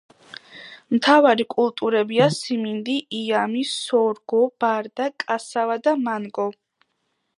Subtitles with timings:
[0.93, 6.49] მთავარი კულტურებია სიმინდი, იამი, სორგო, ბარდა, კასავა და მანგო.